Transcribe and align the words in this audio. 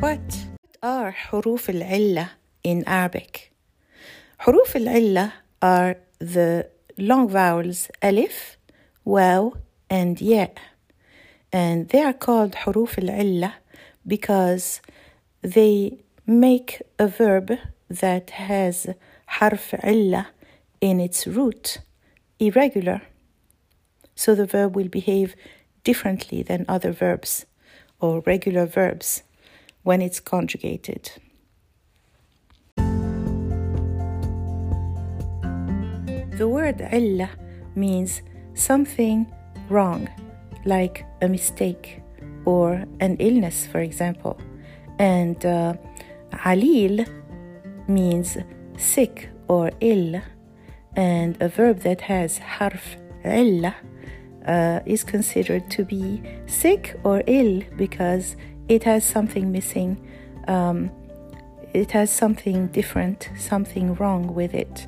What 0.00 0.36
are 0.82 1.10
حروف 1.12 1.70
العلة 1.70 2.28
in 2.64 2.84
Arabic? 2.86 3.52
حروف 4.38 4.76
العلة 4.76 5.32
are 5.62 5.96
the 6.20 6.68
long 6.98 7.28
vowels 7.28 7.88
ألف, 8.04 8.58
واو, 9.06 9.56
and 9.90 10.20
ياء. 10.20 10.54
And 11.52 11.88
they 11.88 12.02
are 12.02 12.12
called 12.12 12.54
حروف 12.54 12.98
العلة 12.98 13.52
because 14.06 14.80
they 15.42 15.98
make 16.26 16.82
a 16.98 17.06
verb 17.06 17.58
that 17.88 18.30
has 18.30 18.94
حرف 19.26 19.74
علة 19.74 20.26
in 20.80 21.00
its 21.00 21.26
root 21.26 21.78
irregular. 22.38 23.02
So 24.14 24.34
the 24.34 24.46
verb 24.46 24.76
will 24.76 24.88
behave 24.88 25.34
differently 25.84 26.42
than 26.42 26.64
other 26.68 26.92
verbs 26.92 27.46
or 28.00 28.20
regular 28.26 28.66
verbs 28.66 29.22
when 29.87 30.01
it's 30.01 30.19
conjugated. 30.19 31.09
The 36.37 36.45
word 36.45 36.81
illa 36.91 37.29
means 37.73 38.21
something 38.53 39.25
wrong, 39.69 40.09
like 40.65 41.05
a 41.21 41.29
mistake 41.29 42.01
or 42.43 42.83
an 42.99 43.15
illness, 43.19 43.65
for 43.65 43.79
example. 43.79 44.37
And 44.99 45.39
uh, 45.45 45.75
alil 46.33 47.07
means 47.87 48.37
sick 48.77 49.29
or 49.47 49.71
ill, 49.79 50.21
and 50.97 51.41
a 51.41 51.47
verb 51.47 51.79
that 51.87 52.01
has 52.01 52.39
harf 52.39 52.97
illa 53.23 53.73
uh, 54.45 54.81
is 54.85 55.05
considered 55.05 55.71
to 55.71 55.85
be 55.85 56.21
sick 56.45 56.99
or 57.05 57.23
ill 57.25 57.63
because 57.77 58.35
it 58.68 58.84
has 58.84 59.04
something 59.04 59.52
missing. 59.52 59.96
Um, 60.48 60.90
it 61.72 61.90
has 61.92 62.10
something 62.10 62.68
different, 62.68 63.30
something 63.36 63.94
wrong 63.94 64.34
with 64.34 64.54
it. 64.54 64.86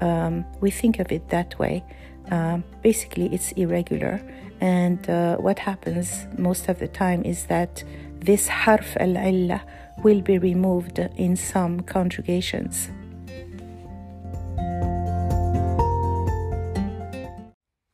Um, 0.00 0.44
we 0.60 0.70
think 0.70 0.98
of 0.98 1.12
it 1.12 1.28
that 1.28 1.58
way. 1.58 1.84
Um, 2.30 2.64
basically, 2.82 3.32
it's 3.32 3.52
irregular. 3.52 4.20
And 4.60 5.08
uh, 5.08 5.36
what 5.36 5.58
happens 5.58 6.26
most 6.38 6.68
of 6.68 6.78
the 6.78 6.88
time 6.88 7.22
is 7.24 7.46
that 7.46 7.84
this 8.20 8.48
harf 8.48 8.96
al 8.98 9.16
illa 9.16 9.62
will 10.02 10.20
be 10.20 10.38
removed 10.38 10.98
in 10.98 11.36
some 11.36 11.80
conjugations. 11.80 12.88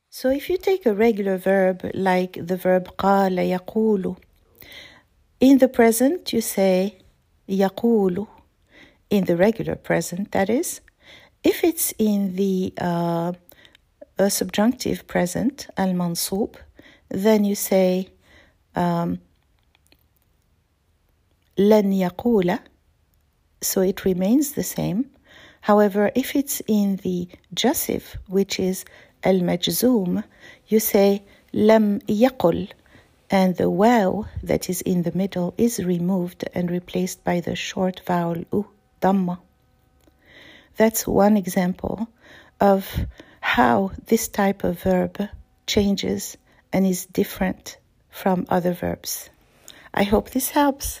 So 0.09 0.29
if 0.29 0.49
you 0.49 0.57
take 0.57 0.85
a 0.85 0.93
regular 0.93 1.37
verb 1.37 1.89
like 1.93 2.33
the 2.45 2.55
verb 2.55 2.87
قال 2.97 3.37
يقول 3.37 4.15
in 5.40 5.58
the 5.58 5.68
present, 5.68 6.32
you 6.32 6.40
say 6.40 6.98
يقول. 7.48 8.26
In 9.10 9.24
the 9.24 9.36
regular 9.36 9.76
present, 9.76 10.32
that 10.32 10.50
is. 10.50 10.80
If 11.44 11.62
it's 11.62 11.92
in 11.98 12.34
the 12.34 12.72
uh, 12.78 13.32
subjunctive 14.28 15.06
present, 15.06 15.68
al 15.76 15.92
mansub, 15.92 16.56
then 17.08 17.44
you 17.44 17.54
say 17.54 18.08
um, 18.74 19.20
لن 21.58 21.92
يقول. 21.92 22.58
So 23.60 23.80
it 23.80 24.04
remains 24.04 24.52
the 24.52 24.62
same. 24.62 25.10
However, 25.60 26.10
if 26.14 26.34
it's 26.34 26.62
in 26.66 26.96
the 26.96 27.28
jussive, 27.54 28.16
which 28.28 28.58
is 28.58 28.84
al 29.22 29.40
majzum, 29.40 30.24
you 30.68 30.80
say 30.80 31.22
لم 31.52 32.00
يقل 32.08 32.68
and 33.30 33.56
the 33.56 33.70
waw 33.70 34.24
that 34.42 34.70
is 34.70 34.80
in 34.82 35.02
the 35.02 35.16
middle 35.16 35.54
is 35.58 35.84
removed 35.84 36.44
and 36.54 36.70
replaced 36.70 37.24
by 37.24 37.40
the 37.40 37.56
short 37.56 38.00
vowel 38.06 38.36
u, 38.52 38.66
dhamma. 39.00 39.38
That's 40.76 41.06
one 41.06 41.36
example 41.36 42.08
of 42.60 43.06
how 43.40 43.92
this 44.06 44.28
type 44.28 44.64
of 44.64 44.82
verb 44.82 45.28
changes 45.66 46.36
and 46.72 46.86
is 46.86 47.06
different 47.06 47.78
from 48.10 48.46
other 48.48 48.72
verbs. 48.72 49.30
I 49.92 50.04
hope 50.04 50.30
this 50.30 50.50
helps. 50.50 51.00